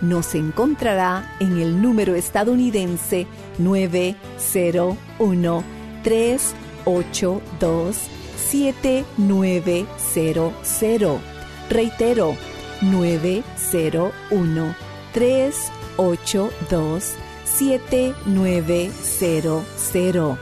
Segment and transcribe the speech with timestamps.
[0.00, 3.26] Nos encontrará en el número estadounidense
[3.58, 5.64] 901
[6.04, 7.96] 382
[8.36, 11.20] 7900.
[11.68, 12.36] Reitero,
[12.80, 14.74] 901
[15.12, 20.38] 382 7900.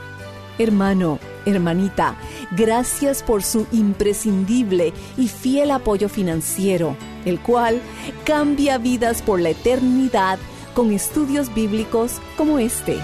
[0.59, 2.15] Hermano, hermanita,
[2.51, 6.95] gracias por su imprescindible y fiel apoyo financiero,
[7.27, 7.81] el cual
[8.25, 10.39] cambia vidas por la eternidad
[10.73, 12.97] con estudios bíblicos como este.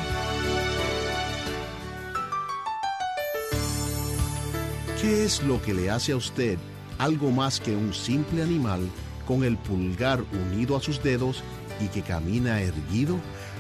[5.02, 6.58] ¿Qué es lo que le hace a usted
[6.98, 8.88] algo más que un simple animal
[9.28, 11.44] con el pulgar unido a sus dedos
[11.82, 13.18] y que camina erguido?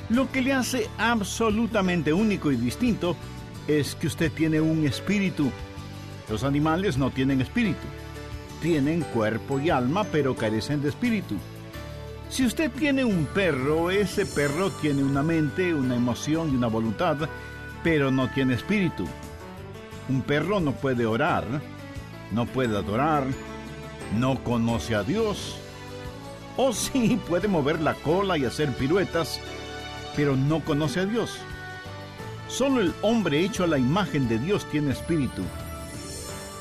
[0.10, 3.18] Lo que le hace absolutamente único y distinto
[3.68, 5.52] es que usted tiene un espíritu.
[6.30, 7.88] Los animales no tienen espíritu.
[8.64, 11.36] Tienen cuerpo y alma, pero carecen de espíritu.
[12.30, 17.18] Si usted tiene un perro, ese perro tiene una mente, una emoción y una voluntad,
[17.84, 19.06] pero no tiene espíritu.
[20.08, 21.44] Un perro no puede orar,
[22.32, 23.26] no puede adorar,
[24.18, 25.58] no conoce a Dios.
[26.56, 29.42] O sí, puede mover la cola y hacer piruetas,
[30.16, 31.38] pero no conoce a Dios.
[32.48, 35.42] Solo el hombre hecho a la imagen de Dios tiene espíritu.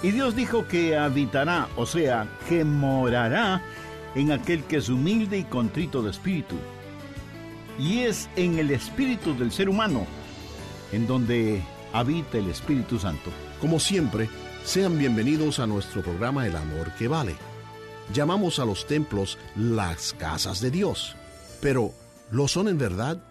[0.02, 3.62] Y Dios dijo que habitará, o sea, que morará
[4.14, 6.56] en aquel que es humilde y contrito de espíritu.
[7.78, 10.06] Y es en el espíritu del ser humano
[10.92, 13.30] en donde habita el Espíritu Santo.
[13.60, 14.28] Como siempre,
[14.64, 17.34] sean bienvenidos a nuestro programa El Amor que Vale.
[18.12, 21.16] Llamamos a los templos las casas de Dios.
[21.60, 21.92] Pero,
[22.30, 23.22] ¿lo son en verdad?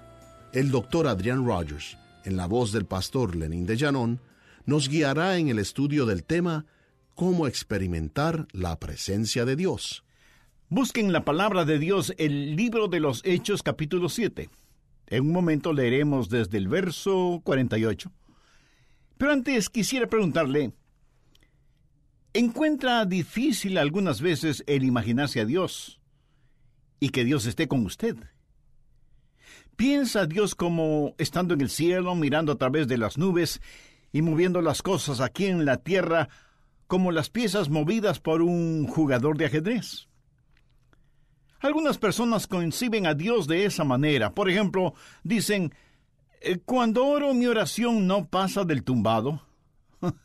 [0.53, 4.19] El doctor Adrián Rogers, en la voz del pastor Lenín de Llanón,
[4.65, 6.65] nos guiará en el estudio del tema
[7.15, 10.03] Cómo experimentar la presencia de Dios.
[10.69, 14.49] Busquen la palabra de Dios, el libro de los Hechos capítulo 7.
[15.07, 18.11] En un momento leeremos desde el verso 48.
[19.17, 20.71] Pero antes quisiera preguntarle,
[22.33, 25.99] ¿encuentra difícil algunas veces el imaginarse a Dios
[26.99, 28.15] y que Dios esté con usted?
[29.75, 33.61] ¿Piensa a Dios como estando en el cielo, mirando a través de las nubes
[34.11, 36.29] y moviendo las cosas aquí en la tierra
[36.87, 40.07] como las piezas movidas por un jugador de ajedrez?
[41.61, 44.33] Algunas personas conciben a Dios de esa manera.
[44.33, 45.73] Por ejemplo, dicen,
[46.41, 49.43] eh, cuando oro mi oración no pasa del tumbado.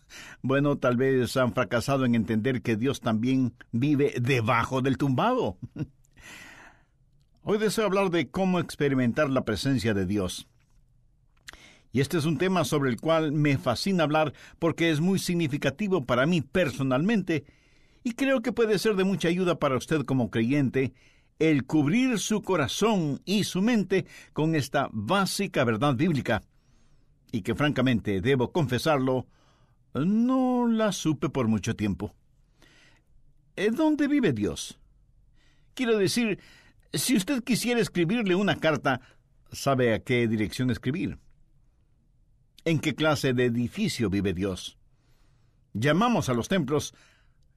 [0.43, 5.59] bueno, tal vez han fracasado en entender que Dios también vive debajo del tumbado.
[7.43, 10.49] Hoy deseo hablar de cómo experimentar la presencia de Dios.
[11.97, 16.05] Y este es un tema sobre el cual me fascina hablar porque es muy significativo
[16.05, 17.47] para mí personalmente
[18.05, 20.93] y creo que puede ser de mucha ayuda para usted como creyente
[21.39, 26.43] el cubrir su corazón y su mente con esta básica verdad bíblica,
[27.33, 29.27] y que francamente, debo confesarlo,
[29.95, 32.15] no la supe por mucho tiempo.
[33.57, 34.79] Eh, ¿Dónde vive Dios?
[35.73, 36.41] Quiero decir,
[36.93, 39.01] si usted quisiera escribirle una carta,
[39.51, 41.19] ¿sabe a qué dirección escribir?
[42.67, 44.77] ¿En qué clase de edificio vive Dios?
[45.73, 46.95] Llamamos a los templos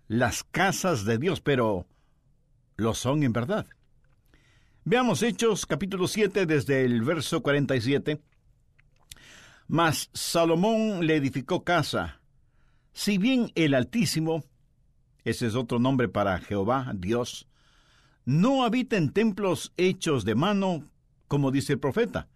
[0.08, 1.88] las casas de Dios, pero
[2.76, 3.66] lo son en verdad.
[4.86, 8.22] Veamos Hechos capítulo 7 desde el verso 47.
[9.68, 12.22] Mas Salomón le edificó casa.
[12.94, 14.44] Si bien el Altísimo,
[15.24, 17.48] ese es otro nombre para Jehová, Dios,
[18.26, 20.84] no habita en templos hechos de mano,
[21.28, 22.28] como dice el profeta.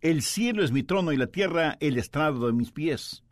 [0.00, 3.22] El cielo es mi trono y la tierra el estrado de mis pies.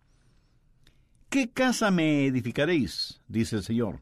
[1.29, 3.21] ¿Qué casa me edificaréis?
[3.29, 4.01] dice el Señor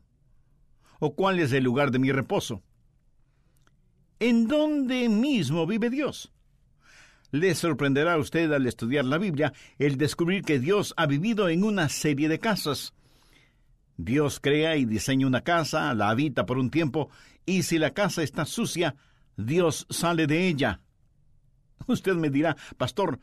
[0.98, 2.62] o cuál es el lugar de mi reposo?
[4.18, 6.32] ¿En dónde mismo vive Dios?
[7.32, 11.64] Le sorprenderá a usted al estudiar la Biblia el descubrir que Dios ha vivido en
[11.64, 12.94] una serie de casas.
[13.98, 17.10] Dios crea y diseña una casa, la habita por un tiempo,
[17.44, 18.94] y si la casa está sucia,
[19.36, 20.80] Dios sale de ella.
[21.86, 23.20] Usted me dirá, Pastor,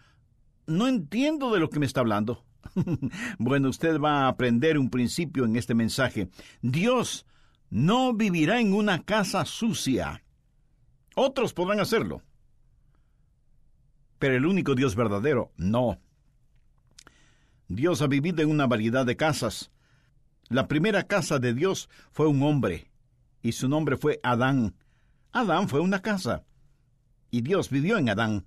[0.65, 2.45] no entiendo de lo que me está hablando.
[3.37, 6.29] bueno, usted va a aprender un principio en este mensaje.
[6.61, 7.25] Dios
[7.69, 10.23] no vivirá en una casa sucia.
[11.15, 12.21] Otros podrán hacerlo.
[14.19, 15.99] Pero el único Dios verdadero, no.
[17.67, 19.71] Dios ha vivido en una variedad de casas.
[20.49, 22.91] La primera casa de Dios fue un hombre,
[23.41, 24.75] y su nombre fue Adán.
[25.31, 26.43] Adán fue una casa,
[27.33, 28.45] y Dios vivió en Adán.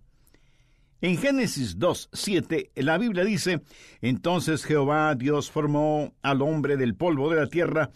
[1.01, 3.61] En Génesis 2, 7, la Biblia dice,
[4.01, 7.91] Entonces Jehová Dios formó al hombre del polvo de la tierra,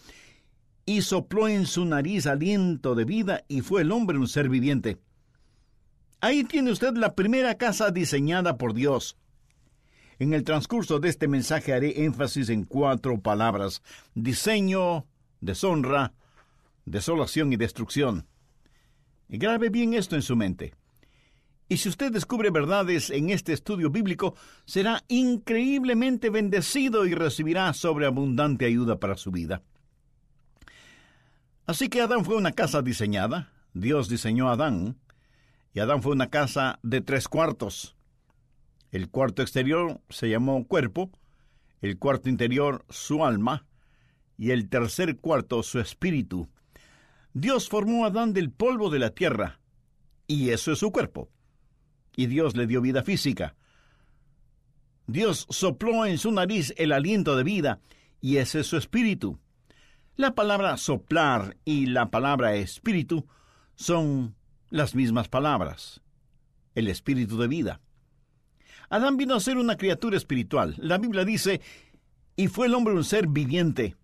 [0.85, 4.97] y sopló en su nariz aliento de vida, y fue el hombre un ser viviente.
[6.19, 9.17] Ahí tiene usted la primera casa diseñada por Dios.
[10.19, 13.81] En el transcurso de este mensaje haré énfasis en cuatro palabras.
[14.13, 15.05] Diseño,
[15.39, 16.11] deshonra,
[16.83, 18.27] desolación y destrucción.
[19.29, 20.73] Grabe bien esto en su mente.
[21.71, 24.35] Y si usted descubre verdades en este estudio bíblico,
[24.65, 29.63] será increíblemente bendecido y recibirá sobreabundante ayuda para su vida.
[31.65, 34.97] Así que Adán fue una casa diseñada, Dios diseñó a Adán,
[35.73, 37.95] y Adán fue una casa de tres cuartos.
[38.91, 41.09] El cuarto exterior se llamó cuerpo,
[41.79, 43.65] el cuarto interior su alma,
[44.37, 46.49] y el tercer cuarto su espíritu.
[47.31, 49.61] Dios formó a Adán del polvo de la tierra,
[50.27, 51.29] y eso es su cuerpo.
[52.15, 53.55] Y Dios le dio vida física.
[55.07, 57.79] Dios sopló en su nariz el aliento de vida,
[58.19, 59.39] y ese es su espíritu.
[60.15, 63.27] La palabra soplar y la palabra espíritu
[63.75, 64.35] son
[64.69, 66.01] las mismas palabras,
[66.75, 67.81] el espíritu de vida.
[68.89, 70.75] Adán vino a ser una criatura espiritual.
[70.77, 71.61] La Biblia dice,
[72.35, 73.95] y fue el hombre un ser viviente.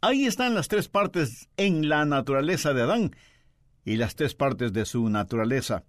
[0.00, 3.16] Ahí están las tres partes en la naturaleza de Adán
[3.84, 5.84] y las tres partes de su naturaleza.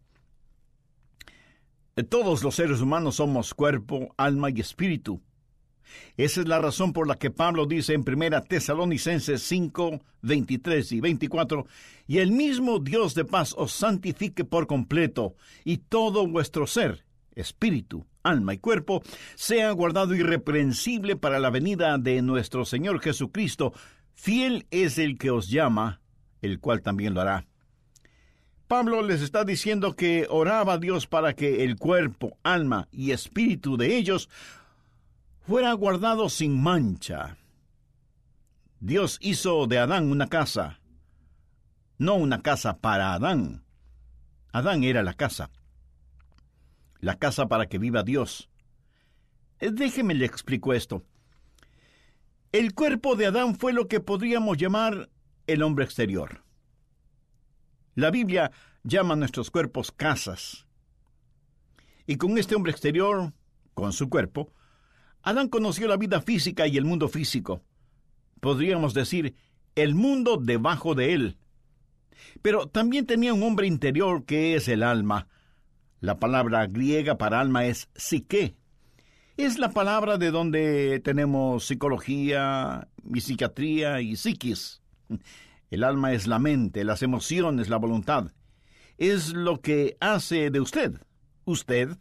[2.02, 5.22] Todos los seres humanos somos cuerpo, alma y espíritu.
[6.18, 11.02] Esa es la razón por la que Pablo dice en 1 Tesalonicenses 5, 23 y
[11.02, 11.68] 24,
[12.08, 17.06] y el mismo Dios de paz os santifique por completo, y todo vuestro ser,
[17.36, 19.04] espíritu, alma y cuerpo,
[19.36, 23.72] sea guardado irreprensible para la venida de nuestro Señor Jesucristo.
[24.16, 26.02] Fiel es el que os llama,
[26.42, 27.46] el cual también lo hará.
[28.68, 33.78] Pablo les está diciendo que oraba a Dios para que el cuerpo, alma y espíritu
[33.78, 34.30] de ellos
[35.42, 37.38] fuera guardado sin mancha.
[38.80, 40.80] Dios hizo de Adán una casa,
[41.98, 43.64] no una casa para Adán.
[44.52, 45.52] Adán era la casa,
[47.00, 48.50] la casa para que viva Dios.
[49.60, 51.04] Eh, déjeme le explico esto.
[52.52, 55.10] El cuerpo de Adán fue lo que podríamos llamar
[55.48, 56.44] el hombre exterior.
[57.96, 58.52] La Biblia
[58.84, 60.66] llama a nuestros cuerpos casas.
[62.08, 63.34] Y con este hombre exterior,
[63.74, 64.52] con su cuerpo,
[65.22, 67.62] Adán conoció la vida física y el mundo físico.
[68.42, 69.36] Podríamos decir,
[69.76, 71.38] el mundo debajo de él.
[72.42, 75.28] Pero también tenía un hombre interior que es el alma.
[76.00, 78.56] La palabra griega para alma es psique.
[79.38, 84.82] Es la palabra de donde tenemos psicología, psiquiatría y psiquis.
[85.74, 88.32] El alma es la mente, las emociones, la voluntad.
[89.00, 91.02] Es lo que hace de usted,
[91.46, 91.98] usted,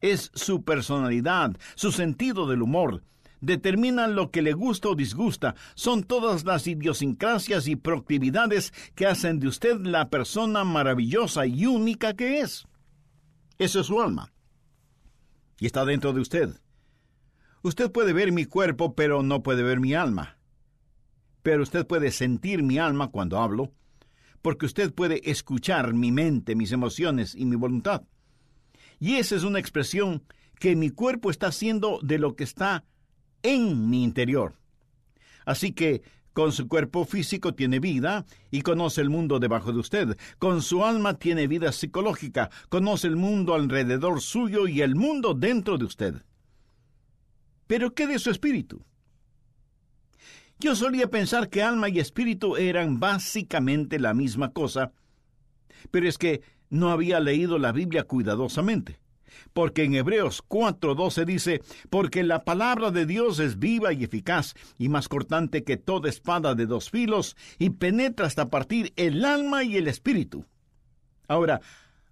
[0.00, 3.02] es su personalidad, su sentido del humor.
[3.42, 5.54] Determinan lo que le gusta o disgusta.
[5.74, 12.14] Son todas las idiosincrasias y proactividades que hacen de usted la persona maravillosa y única
[12.14, 12.64] que es.
[13.58, 14.32] Eso es su alma.
[15.60, 16.58] Y está dentro de usted.
[17.60, 20.33] Usted puede ver mi cuerpo, pero no puede ver mi alma.
[21.44, 23.70] Pero usted puede sentir mi alma cuando hablo,
[24.40, 28.02] porque usted puede escuchar mi mente, mis emociones y mi voluntad.
[28.98, 30.22] Y esa es una expresión
[30.58, 32.86] que mi cuerpo está haciendo de lo que está
[33.42, 34.54] en mi interior.
[35.44, 36.00] Así que
[36.32, 40.16] con su cuerpo físico tiene vida y conoce el mundo debajo de usted.
[40.38, 45.76] Con su alma tiene vida psicológica, conoce el mundo alrededor suyo y el mundo dentro
[45.76, 46.14] de usted.
[47.66, 48.82] Pero ¿qué de su espíritu?
[50.64, 54.92] Yo solía pensar que alma y espíritu eran básicamente la misma cosa,
[55.90, 56.40] pero es que
[56.70, 58.98] no había leído la Biblia cuidadosamente.
[59.52, 64.88] Porque en Hebreos 4:12 dice, porque la palabra de Dios es viva y eficaz, y
[64.88, 69.76] más cortante que toda espada de dos filos, y penetra hasta partir el alma y
[69.76, 70.46] el espíritu.
[71.28, 71.60] Ahora,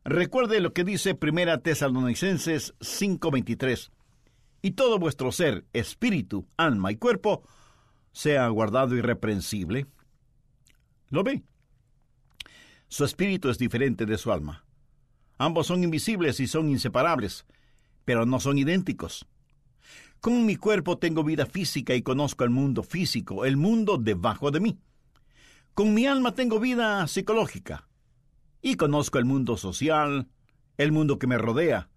[0.04, 3.90] recuerde lo que dice Primera Tesalonicenses 5:23,
[4.60, 7.44] y todo vuestro ser, espíritu, alma y cuerpo,
[8.12, 9.86] sea guardado irreprensible.
[11.08, 11.42] ¿Lo ve?
[12.88, 14.64] Su espíritu es diferente de su alma.
[15.38, 17.46] Ambos son invisibles y son inseparables,
[18.04, 19.26] pero no son idénticos.
[20.20, 24.60] Con mi cuerpo tengo vida física y conozco el mundo físico, el mundo debajo de
[24.60, 24.78] mí.
[25.74, 27.88] Con mi alma tengo vida psicológica
[28.60, 30.28] y conozco el mundo social,
[30.76, 31.88] el mundo que me rodea.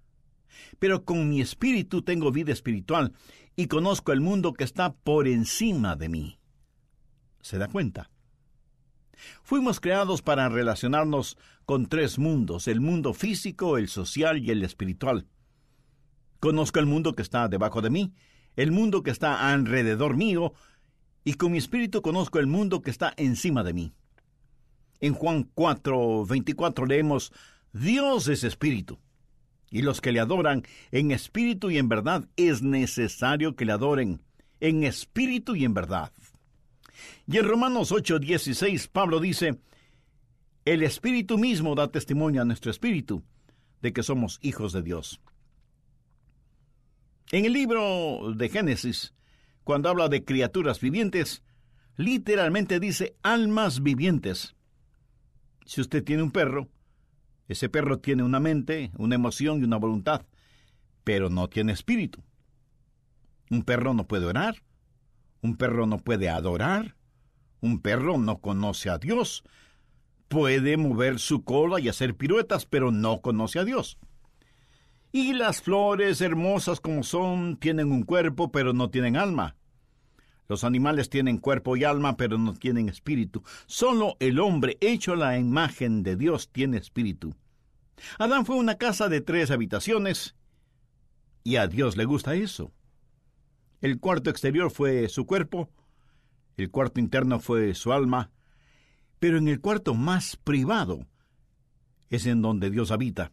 [0.80, 3.14] Pero con mi espíritu tengo vida espiritual
[3.56, 6.40] y conozco el mundo que está por encima de mí.
[7.42, 8.10] ¿Se da cuenta?
[9.44, 15.28] Fuimos creados para relacionarnos con tres mundos, el mundo físico, el social y el espiritual.
[16.40, 18.14] Conozco el mundo que está debajo de mí,
[18.56, 20.54] el mundo que está alrededor mío,
[21.24, 23.94] y con mi espíritu conozco el mundo que está encima de mí.
[25.00, 27.34] En Juan 4, 24 leemos,
[27.74, 29.00] Dios es espíritu,
[29.76, 34.22] y los que le adoran en espíritu y en verdad es necesario que le adoren
[34.62, 36.14] en espíritu y en verdad.
[37.28, 39.60] Y en Romanos 8, 16 Pablo dice,
[40.64, 43.22] el espíritu mismo da testimonio a nuestro espíritu
[43.82, 45.20] de que somos hijos de Dios.
[47.34, 49.14] En el libro de Génesis,
[49.66, 51.44] cuando habla de criaturas vivientes,
[51.98, 54.56] literalmente dice almas vivientes.
[55.66, 56.70] Si usted tiene un perro,
[57.48, 60.26] ese perro tiene una mente, una emoción y una voluntad,
[61.04, 62.24] pero no tiene espíritu.
[63.50, 64.64] Un perro no puede orar,
[65.42, 66.96] un perro no puede adorar,
[67.62, 69.44] un perro no conoce a Dios,
[70.28, 73.98] puede mover su cola y hacer piruetas, pero no conoce a Dios.
[75.12, 79.56] Y las flores, hermosas como son, tienen un cuerpo, pero no tienen alma.
[80.48, 83.44] Los animales tienen cuerpo y alma, pero no tienen espíritu.
[83.66, 87.36] Solo el hombre, hecho a la imagen de Dios, tiene espíritu.
[88.20, 90.36] Adán fue una casa de tres habitaciones,
[91.44, 92.72] y a Dios le gusta eso.
[93.82, 95.70] El cuarto exterior fue su cuerpo,
[96.58, 98.32] el cuarto interno fue su alma,
[99.20, 101.08] pero en el cuarto más privado
[102.10, 103.32] es en donde Dios habita.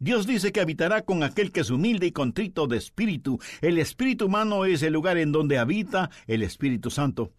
[0.00, 3.40] Dios dice que habitará con aquel que es humilde y contrito de espíritu.
[3.60, 7.32] El espíritu humano es el lugar en donde habita el Espíritu Santo.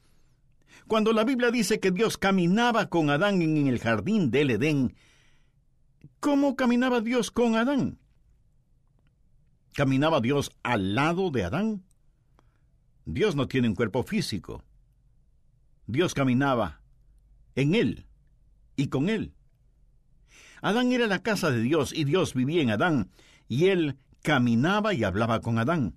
[0.87, 4.95] Cuando la Biblia dice que Dios caminaba con Adán en el jardín del Edén,
[6.19, 7.99] ¿cómo caminaba Dios con Adán?
[9.73, 11.83] ¿Caminaba Dios al lado de Adán?
[13.05, 14.63] Dios no tiene un cuerpo físico.
[15.87, 16.81] Dios caminaba
[17.55, 18.05] en él
[18.75, 19.33] y con él.
[20.61, 23.09] Adán era la casa de Dios y Dios vivía en Adán,
[23.47, 25.95] y él caminaba y hablaba con Adán.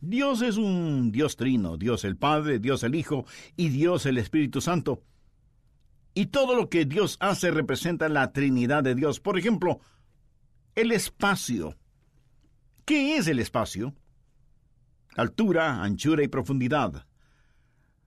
[0.00, 4.60] Dios es un Dios trino, Dios el Padre, Dios el Hijo y Dios el Espíritu
[4.60, 5.02] Santo.
[6.14, 9.20] Y todo lo que Dios hace representa la Trinidad de Dios.
[9.20, 9.80] Por ejemplo,
[10.74, 11.76] el espacio.
[12.84, 13.94] ¿Qué es el espacio?
[15.16, 17.06] Altura, anchura y profundidad.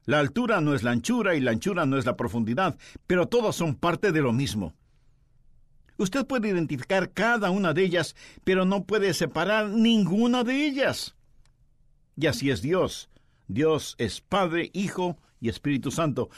[0.06, 3.56] La altura no es la anchura y la anchura no es la profundidad, pero todas
[3.56, 4.74] son parte de lo mismo.
[6.02, 11.16] Usted puede identificar cada una de ellas, pero no puede separar ninguna de ellas.
[12.18, 13.12] Y así es Dios.
[13.48, 16.32] Dios es Padre, Hijo y Espíritu Santo.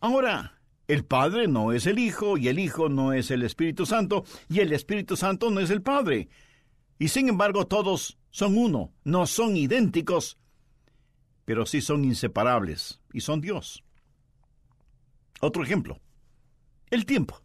[0.00, 4.24] Ahora, el Padre no es el Hijo, y el Hijo no es el Espíritu Santo,
[4.48, 6.28] y el Espíritu Santo no es el Padre.
[6.98, 10.38] Y sin embargo todos son uno, no son idénticos,
[11.44, 13.84] pero sí son inseparables, y son Dios.
[15.40, 16.00] Otro ejemplo,
[16.90, 17.43] el tiempo.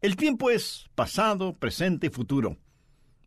[0.00, 2.56] El tiempo es pasado, presente y futuro.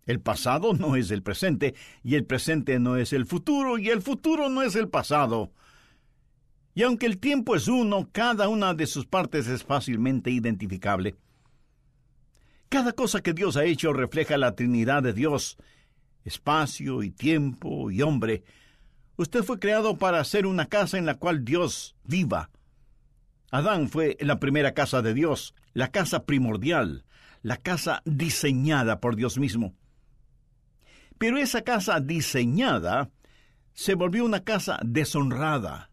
[0.06, 4.01] El pasado no es el presente, y el presente no es el futuro, y el
[4.01, 5.51] futuro no es el pasado.
[6.74, 11.16] Y aunque el tiempo es uno, cada una de sus partes es fácilmente identificable.
[12.70, 15.58] Cada cosa que Dios ha hecho refleja la Trinidad de Dios,
[16.24, 18.44] espacio y tiempo y hombre.
[19.18, 22.50] Usted fue creado para ser una casa en la cual Dios viva.
[23.51, 27.03] Adán fue la primera casa de Dios, la casa primordial,
[27.41, 29.75] la casa diseñada por Dios mismo.
[31.17, 33.12] Pero esa casa diseñada
[33.74, 35.91] se volvió una casa deshonrada.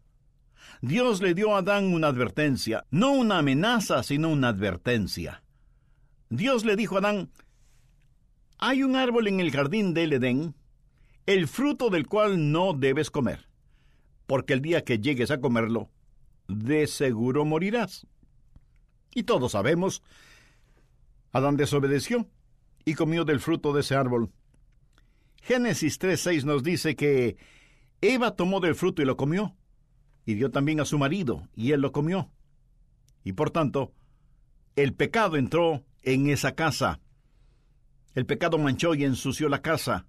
[0.81, 5.43] Dios le dio a Adán una advertencia, no una amenaza, sino una advertencia.
[6.29, 7.29] Dios le dijo a Adán,
[8.57, 10.55] hay un árbol en el jardín del Edén,
[11.25, 13.49] el fruto del cual no debes comer,
[14.27, 15.89] porque el día que llegues a comerlo,
[16.49, 18.05] de seguro morirás.
[19.13, 20.03] Y todos sabemos,
[21.31, 22.27] Adán desobedeció
[22.83, 24.31] y comió del fruto de ese árbol.
[25.41, 27.37] Génesis 3.6 nos dice que
[28.01, 29.55] Eva tomó del fruto y lo comió,
[30.25, 32.31] y dio también a su marido, y él lo comió.
[33.23, 33.93] Y por tanto,
[34.75, 36.99] el pecado entró en esa casa.
[38.15, 40.07] El pecado manchó y ensució la casa.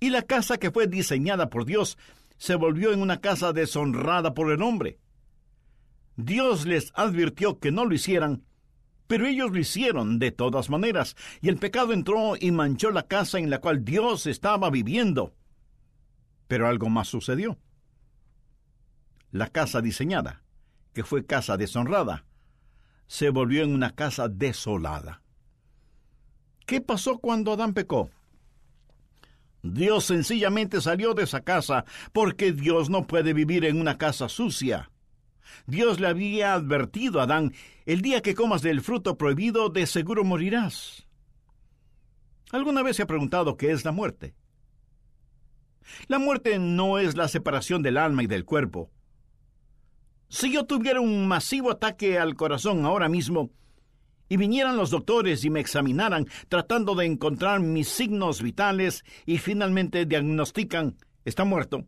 [0.00, 1.98] Y la casa que fue diseñada por Dios
[2.36, 4.98] se volvió en una casa deshonrada por el hombre.
[6.18, 8.42] Dios les advirtió que no lo hicieran,
[9.06, 13.38] pero ellos lo hicieron de todas maneras, y el pecado entró y manchó la casa
[13.38, 15.36] en la cual Dios estaba viviendo.
[16.48, 17.56] Pero algo más sucedió.
[19.30, 20.42] La casa diseñada,
[20.92, 22.24] que fue casa deshonrada,
[23.06, 25.22] se volvió en una casa desolada.
[26.66, 28.10] ¿Qué pasó cuando Adán pecó?
[29.62, 34.90] Dios sencillamente salió de esa casa porque Dios no puede vivir en una casa sucia.
[35.66, 37.52] Dios le había advertido a Adán,
[37.86, 41.06] el día que comas del fruto prohibido de seguro morirás.
[42.50, 44.34] ¿Alguna vez se ha preguntado qué es la muerte?
[46.06, 48.90] La muerte no es la separación del alma y del cuerpo.
[50.28, 53.50] Si yo tuviera un masivo ataque al corazón ahora mismo,
[54.28, 60.04] y vinieran los doctores y me examinaran tratando de encontrar mis signos vitales y finalmente
[60.04, 61.86] diagnostican está muerto,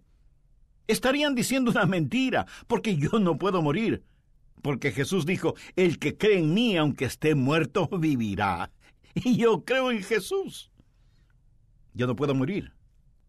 [0.90, 4.04] estarían diciendo una mentira, porque yo no puedo morir.
[4.62, 8.70] Porque Jesús dijo, el que cree en mí, aunque esté muerto, vivirá.
[9.14, 10.70] Y yo creo en Jesús.
[11.94, 12.73] Yo no puedo morir.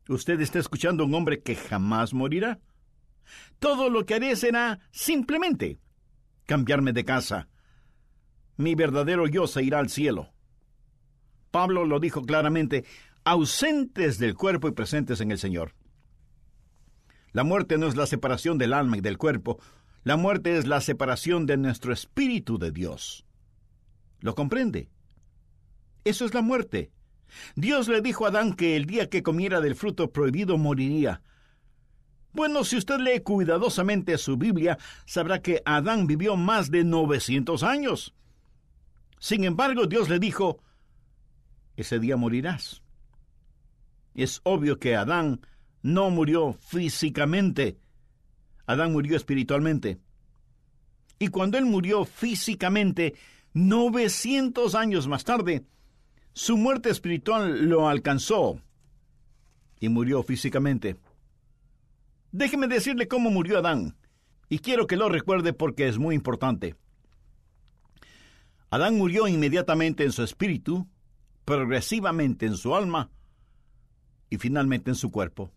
[0.07, 2.59] Usted está escuchando a un hombre que jamás morirá.
[3.59, 5.79] Todo lo que haré será simplemente
[6.45, 7.47] cambiarme de casa.
[8.57, 10.29] Mi verdadero yo se irá al cielo.
[11.49, 12.85] Pablo lo dijo claramente,
[13.23, 15.73] ausentes del cuerpo y presentes en el Señor.
[17.33, 19.59] La muerte no es la separación del alma y del cuerpo,
[20.03, 23.25] la muerte es la separación de nuestro espíritu de Dios.
[24.19, 24.89] ¿Lo comprende?
[26.03, 26.91] Eso es la muerte.
[27.55, 31.21] Dios le dijo a Adán que el día que comiera del fruto prohibido moriría.
[32.33, 38.15] Bueno, si usted lee cuidadosamente su Biblia, sabrá que Adán vivió más de 900 años.
[39.19, 40.63] Sin embargo, Dios le dijo,
[41.75, 42.81] ese día morirás.
[44.13, 45.41] Es obvio que Adán
[45.81, 47.77] no murió físicamente.
[48.65, 49.99] Adán murió espiritualmente.
[51.19, 53.15] Y cuando él murió físicamente,
[53.53, 55.65] 900 años más tarde,
[56.33, 58.61] su muerte espiritual lo alcanzó
[59.79, 60.97] y murió físicamente.
[62.31, 63.97] Déjeme decirle cómo murió Adán,
[64.47, 66.75] y quiero que lo recuerde porque es muy importante.
[68.69, 70.87] Adán murió inmediatamente en su espíritu,
[71.43, 73.11] progresivamente en su alma
[74.29, 75.51] y finalmente en su cuerpo.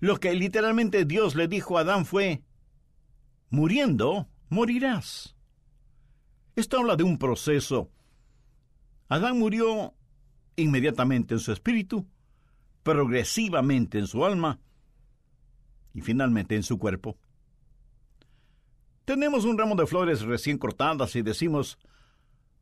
[0.00, 2.42] Lo que literalmente Dios le dijo a Adán fue,
[3.50, 5.36] muriendo, morirás.
[6.56, 7.90] Esto habla de un proceso
[9.08, 9.94] Adán murió
[10.56, 12.06] inmediatamente en su espíritu,
[12.82, 14.60] progresivamente en su alma
[15.94, 17.16] y finalmente en su cuerpo.
[19.06, 21.78] Tenemos un ramo de flores recién cortadas y decimos,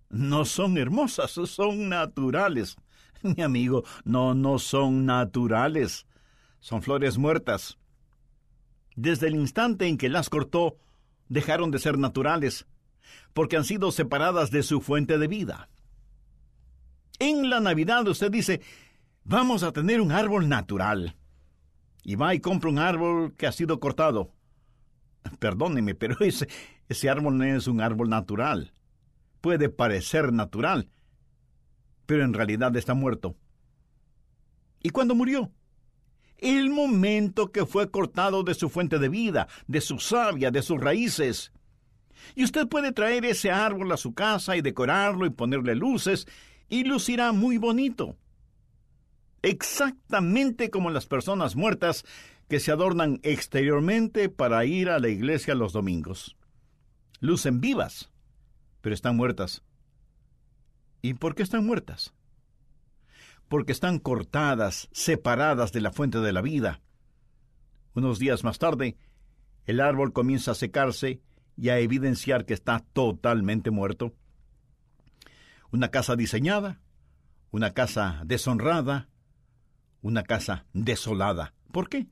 [0.09, 2.77] no son hermosas, son naturales.
[3.23, 6.07] Mi amigo, no, no son naturales,
[6.67, 7.79] son flores muertas.
[8.97, 10.79] Desde el instante en que las cortó,
[11.29, 12.67] dejaron de ser naturales,
[13.35, 15.69] porque han sido separadas de su fuente de vida.
[17.21, 18.63] En la Navidad usted dice,
[19.23, 21.15] vamos a tener un árbol natural.
[22.03, 24.33] Y va y compra un árbol que ha sido cortado.
[25.39, 26.49] Perdóneme, pero ese,
[26.89, 28.73] ese árbol no es un árbol natural.
[29.41, 30.91] Puede parecer natural,
[32.07, 33.37] pero en realidad está muerto.
[34.83, 35.53] ¿Y cuándo murió?
[36.39, 40.81] El momento que fue cortado de su fuente de vida, de su savia, de sus
[40.81, 41.53] raíces.
[42.35, 46.27] Y usted puede traer ese árbol a su casa y decorarlo y ponerle luces
[46.69, 48.17] y lucirá muy bonito.
[49.43, 52.05] Exactamente como las personas muertas
[52.49, 56.37] que se adornan exteriormente para ir a la iglesia los domingos.
[57.21, 58.11] Lucen vivas,
[58.81, 59.63] pero están muertas.
[61.03, 62.16] ¿Y por qué están muertas?
[63.49, 66.81] Porque están cortadas, separadas de la fuente de la vida.
[67.95, 68.97] Unos días más tarde,
[69.65, 71.23] el árbol comienza a secarse
[71.57, 74.15] y a evidenciar que está totalmente muerto
[75.71, 76.81] una casa diseñada,
[77.51, 79.09] una casa deshonrada,
[80.01, 81.55] una casa desolada.
[81.73, 82.07] ¿Por qué?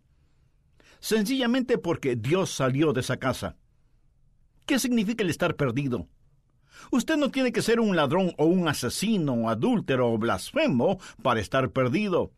[1.00, 3.56] Sencillamente porque Dios salió de esa casa.
[4.66, 6.08] ¿Qué significa el estar perdido?
[6.90, 11.70] Usted no tiene que ser un ladrón o un asesino, adúltero o blasfemo para estar
[11.70, 12.32] perdido.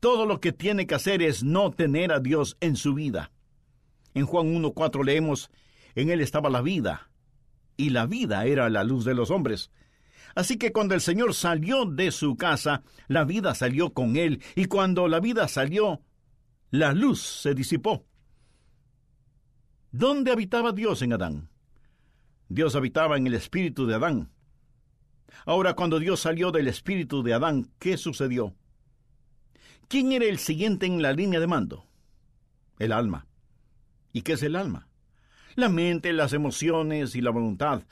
[0.00, 3.30] Todo lo que tiene que hacer es no tener a Dios en su vida.
[4.14, 5.50] En Juan 1.4 leemos,
[5.94, 7.10] en él estaba la vida,
[7.76, 9.70] y la vida era la luz de los hombres.
[10.34, 14.66] Así que cuando el Señor salió de su casa, la vida salió con él, y
[14.66, 16.00] cuando la vida salió,
[16.70, 18.04] la luz se disipó.
[19.90, 21.51] ¿Dónde habitaba Dios en Adán?
[22.54, 24.30] Dios habitaba en el espíritu de Adán.
[25.46, 28.54] Ahora, cuando Dios salió del espíritu de Adán, ¿qué sucedió?
[29.88, 31.86] ¿Quién era el siguiente en la línea de mando?
[32.78, 33.26] El alma.
[34.12, 34.86] ¿Y qué es el alma?
[35.54, 37.84] La mente, las emociones y la voluntad.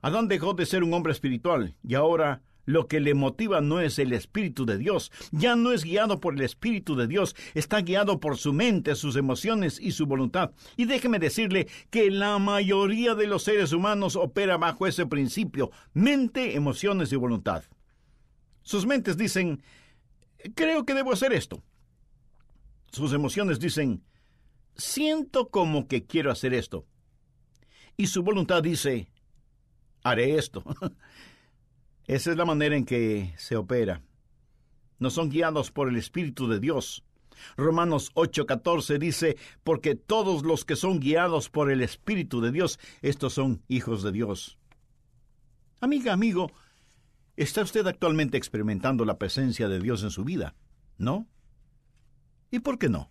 [0.00, 3.98] Adán dejó de ser un hombre espiritual y ahora lo que le motiva no es
[3.98, 8.20] el Espíritu de Dios, ya no es guiado por el Espíritu de Dios, está guiado
[8.20, 10.50] por su mente, sus emociones y su voluntad.
[10.76, 16.56] Y déjeme decirle que la mayoría de los seres humanos opera bajo ese principio, mente,
[16.56, 17.64] emociones y voluntad.
[18.62, 19.62] Sus mentes dicen,
[20.54, 21.62] creo que debo hacer esto.
[22.90, 24.02] Sus emociones dicen,
[24.76, 26.84] siento como que quiero hacer esto.
[27.96, 29.08] Y su voluntad dice,
[30.02, 30.64] haré esto.
[32.06, 34.02] Esa es la manera en que se opera.
[34.98, 37.04] No son guiados por el Espíritu de Dios.
[37.56, 43.34] Romanos 8:14 dice, porque todos los que son guiados por el Espíritu de Dios, estos
[43.34, 44.58] son hijos de Dios.
[45.80, 46.50] Amiga, amigo,
[47.36, 50.54] ¿está usted actualmente experimentando la presencia de Dios en su vida?
[50.96, 51.26] ¿No?
[52.50, 53.10] ¿Y por qué no?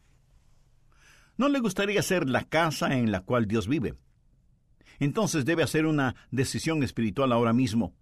[1.38, 3.96] ¿No le gustaría ser la casa en la cual Dios vive?
[5.00, 7.94] Entonces debe hacer una decisión espiritual ahora mismo.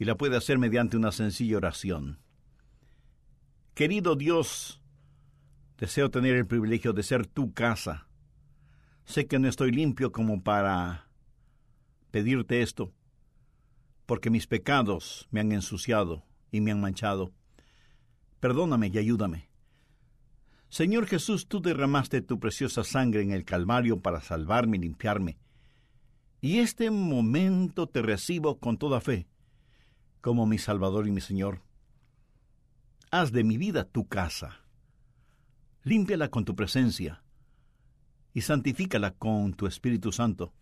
[0.00, 2.20] Y la puede hacer mediante una sencilla oración.
[3.74, 4.80] Querido Dios,
[5.76, 8.08] deseo tener el privilegio de ser tu casa.
[9.04, 11.10] Sé que no estoy limpio como para
[12.10, 12.94] pedirte esto,
[14.06, 17.34] porque mis pecados me han ensuciado y me han manchado.
[18.40, 19.50] Perdóname y ayúdame.
[20.70, 25.36] Señor Jesús, tú derramaste tu preciosa sangre en el Calvario para salvarme y limpiarme.
[26.40, 29.26] Y este momento te recibo con toda fe,
[30.20, 31.62] como mi Salvador y mi Señor.
[33.10, 34.60] Haz de mi vida tu casa.
[35.82, 37.22] Límpiala con tu presencia
[38.32, 40.52] y santifícala con tu Espíritu Santo.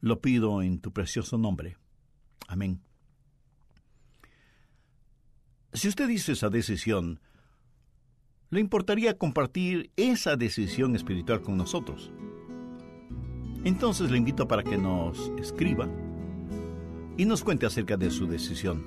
[0.00, 1.78] Lo pido en tu precioso nombre.
[2.48, 2.82] Amén.
[5.72, 7.20] Si usted hizo esa decisión,
[8.50, 12.12] le importaría compartir esa decisión espiritual con nosotros.
[13.64, 15.88] Entonces le invito para que nos escriba
[17.16, 18.82] y nos cuente acerca de su decisión.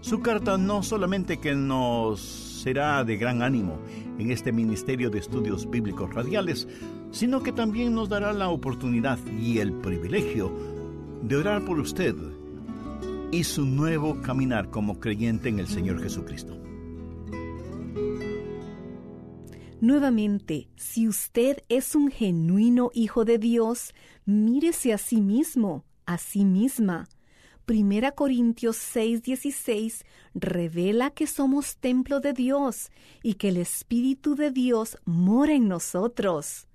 [0.00, 3.78] Su carta no solamente que nos será de gran ánimo
[4.18, 6.68] en este Ministerio de Estudios Bíblicos Radiales,
[7.10, 10.52] sino que también nos dará la oportunidad y el privilegio
[11.22, 12.14] de orar por usted
[13.30, 16.56] y su nuevo caminar como creyente en el Señor Jesucristo.
[19.80, 23.92] Nuevamente, si usted es un genuino hijo de Dios,
[24.24, 27.08] mírese a sí mismo, a sí misma.
[27.66, 32.90] Primera Corintios 6:16 revela que somos templo de Dios
[33.22, 36.66] y que el Espíritu de Dios mora en nosotros.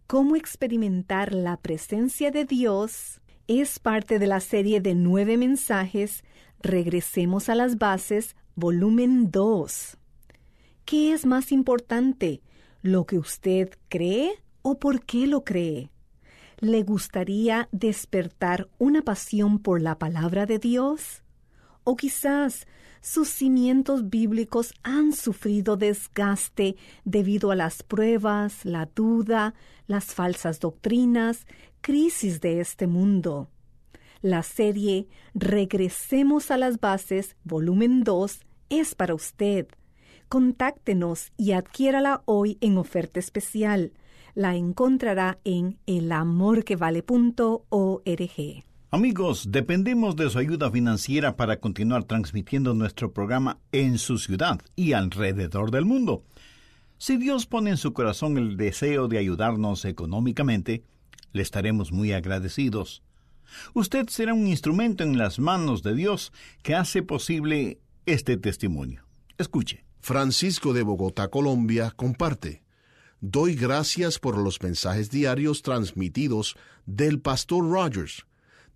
[0.07, 6.23] Cómo experimentar la presencia de Dios es parte de la serie de nueve mensajes
[6.65, 9.97] Regresemos a las bases, volumen 2.
[10.85, 12.41] ¿Qué es más importante,
[12.81, 15.89] lo que usted cree o por qué lo cree?
[16.59, 21.23] ¿Le gustaría despertar una pasión por la palabra de Dios?
[21.83, 22.65] ¿O quizás
[23.01, 29.53] sus cimientos bíblicos han sufrido desgaste debido a las pruebas, la duda,
[29.85, 31.45] las falsas doctrinas,
[31.81, 33.51] crisis de este mundo.
[34.25, 38.39] La serie Regresemos a las Bases, volumen 2,
[38.71, 39.67] es para usted.
[40.29, 43.93] Contáctenos y adquiérala hoy en oferta especial.
[44.33, 48.63] La encontrará en elamorquevale.org.
[48.89, 54.93] Amigos, dependemos de su ayuda financiera para continuar transmitiendo nuestro programa en su ciudad y
[54.93, 56.23] alrededor del mundo.
[56.97, 60.83] Si Dios pone en su corazón el deseo de ayudarnos económicamente,
[61.31, 63.04] le estaremos muy agradecidos.
[63.73, 66.31] Usted será un instrumento en las manos de Dios
[66.63, 69.05] que hace posible este testimonio.
[69.38, 69.84] Escuche.
[70.01, 72.63] Francisco de Bogotá, Colombia, comparte.
[73.21, 76.55] Doy gracias por los mensajes diarios transmitidos
[76.86, 78.25] del pastor Rogers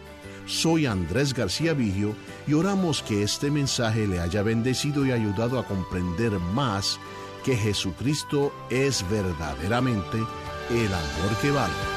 [0.45, 2.15] Soy Andrés García Vigio
[2.47, 6.97] y oramos que este mensaje le haya bendecido y ayudado a comprender más
[7.43, 10.19] que Jesucristo es verdaderamente
[10.69, 11.96] el amor que vale.